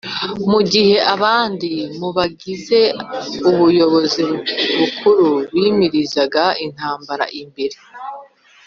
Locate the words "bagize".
2.17-2.79